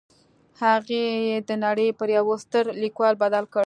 هغه 0.61 1.01
يې 1.29 1.35
د 1.49 1.51
نړۍ 1.65 1.89
پر 1.99 2.07
يوه 2.17 2.35
ستر 2.43 2.65
ليکوال 2.83 3.15
بدل 3.23 3.45
کړ. 3.53 3.59